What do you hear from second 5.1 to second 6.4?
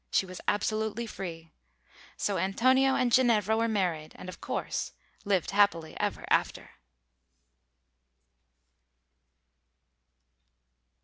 "lived happily ever